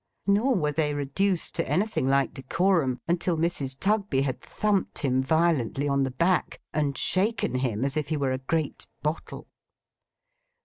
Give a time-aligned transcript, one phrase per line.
[0.25, 3.77] Nor were they reduced to anything like decorum until Mrs.
[3.79, 8.31] Tugby had thumped him violently on the back, and shaken him as if he were
[8.31, 9.45] a great bottle.